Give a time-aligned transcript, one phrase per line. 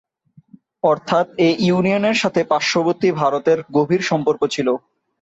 [0.83, 4.67] অর্থাৎ এ ইউনিয়নের সাথে পার্শ্ববর্তী ভারতের গভীর সম্পর্ক ছিল।